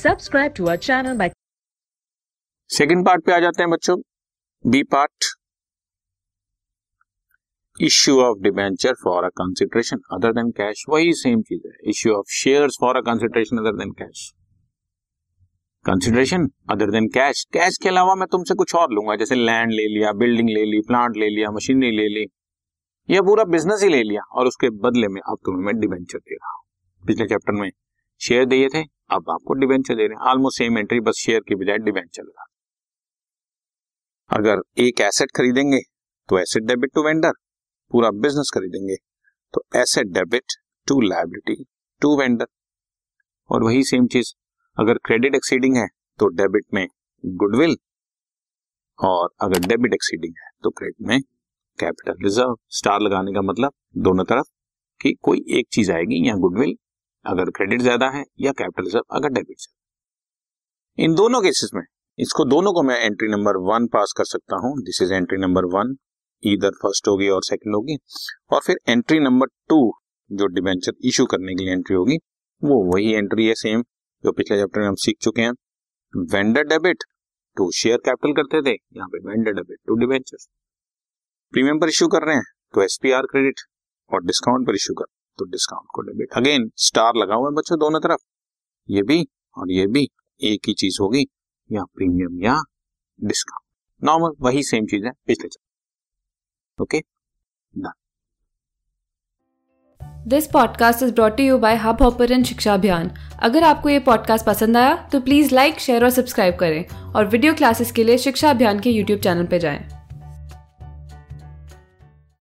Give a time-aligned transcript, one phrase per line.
[0.00, 1.24] Subscribe to our channel by
[2.70, 3.96] second part पे आ जाते हैं बच्चों।
[4.64, 5.24] B part
[7.76, 12.30] issue of debenture for a consideration other than cash वही सेम चीज़ है। Issue of
[12.34, 14.22] shares for a consideration other than cash
[15.84, 19.86] consideration other than cash cash के अलावा मैं तुमसे कुछ और लूँगा, जैसे लैंड ले
[19.88, 22.24] लिया बिल्डिंग ले ली प्लांट ले लिया मशीनरी ले ली।
[23.08, 26.34] या पूरा बिज़नेस ही ले लिया और उसके बदले में अब तुम्हें मैं डिबेंचर दे
[26.34, 26.64] रहा हूँ।
[27.04, 27.70] पिछले चैप्टर में
[28.20, 31.54] शेयर दिए थे अब आपको डिबेंचर दे रहे हैं। ऑलमोस्ट सेम एंट्री बस शेयर की
[31.54, 32.44] बजाय डिबेंचर लगा
[34.30, 35.80] अगर एक एसेट खरीदेंगे
[36.28, 37.32] तो एसेट डेबिट टू वेंडर
[37.92, 38.96] पूरा बिज़नेस खरीदेंगे
[39.54, 40.52] तो asset debit
[40.88, 41.64] to liability
[42.02, 42.46] to vendor
[43.50, 44.32] और वही सेम चीज़,
[44.76, 45.86] अगर क्रेडिट एक्सीडिंग है
[46.18, 46.86] तो डेबिट में
[47.24, 47.76] गुडविल
[48.98, 51.20] और अगर डेबिट एक्सीडिंग है तो क्रेडिट में
[51.78, 54.48] कैपिटल रिज़र्व स्टार लगाने का मतलब दोनों तरफ़
[55.00, 56.74] कि कोई एक चीज़ आएगी या गुडविल
[57.26, 61.82] अगर क्रेडिट ज़्यादा है या कैपिटल रिज़र्व अगर डेबिट ज़्यादा इन दोनों केसेस में,
[62.18, 65.64] इसको दोनों को मैं एंट्री नंबर वन पास कर सकता हूँ। This is entry number
[65.74, 65.94] one
[66.42, 67.96] इधर फ़र्स्ट होगी और सेकंड होगी।
[68.52, 69.78] और फिर एंट्री नंबर टू
[70.30, 72.16] जो डिबेंचर इशू करने के लिए एंट्री होगी,
[72.62, 73.82] वो वही एंट्री है सेम
[74.24, 75.52] जो पिछले चैप्टर में हम सीख चुके हैं।
[76.14, 77.04] Vendor debit
[77.56, 80.44] to share capital करते थे। यहाँ पे vendor debit to debenture
[81.52, 83.60] premium पर इश्यू कर रहे हैं तो एसपीआर क्रेडिट
[84.10, 85.04] और डिस्काउंट पर इश्यू कर
[85.40, 88.20] तो डिस्काउंट को डेबिट अगेन स्टार लगा हुआ है बच्चों दोनों तरफ़।
[88.88, 90.08] ये भी और ये भी
[90.40, 91.26] एक ही चीज़ होगी,
[91.70, 92.62] या प्रीमियम या
[93.18, 93.64] डिस्काउंट
[94.02, 95.48] नॉर्मल वही सेम चीज़ है, पिछले
[96.78, 97.02] okay
[100.28, 103.10] this podcast is brought you by hub hopper शिक्षा अभियान
[103.42, 107.54] अगर आपको ये पॉडकास्ट पसंद आया तो प्लीज़ लाइक शेयर और सब्सक्राइब करें। और वीडियो
[107.54, 109.99] क्लासेस के लिए शिक्षा अभियान के यूट्यूब चैनल पर जाएँ।